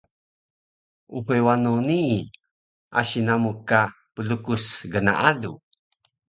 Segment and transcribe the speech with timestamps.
[1.17, 2.17] Uxe wano nii,
[2.99, 3.81] asi namu ka
[4.15, 5.53] plukus gnaalu